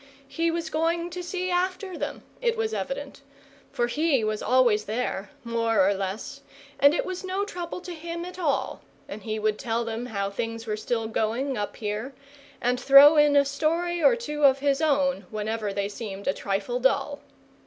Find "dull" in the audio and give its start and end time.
16.79-17.21